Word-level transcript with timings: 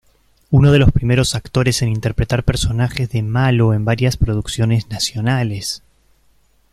Uno 0.49 0.71
de 0.71 0.79
los 0.79 0.91
primeros 0.91 1.35
actores 1.35 1.83
en 1.83 1.89
interpretar 1.89 2.43
personajes 2.43 3.11
de 3.11 3.21
malo 3.21 3.71
en 3.75 3.85
varias 3.85 4.17
producciones 4.17 4.89
nacionales. 4.89 5.83